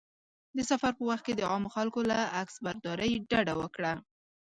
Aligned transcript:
د 0.55 0.57
سفر 0.69 0.91
په 0.99 1.03
وخت 1.09 1.23
کې 1.27 1.33
د 1.35 1.41
عامو 1.51 1.69
خلکو 1.75 1.99
له 2.11 2.17
عکسبرداري 2.39 3.11
ډډه 3.29 3.53
وکړه. 3.61 3.93